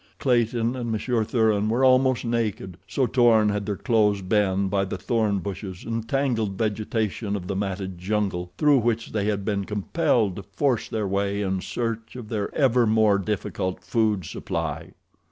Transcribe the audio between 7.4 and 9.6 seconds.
the matted jungle through which they had